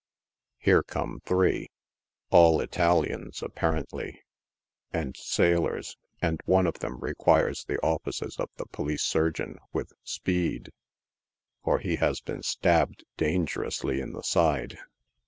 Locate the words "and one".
6.23-6.65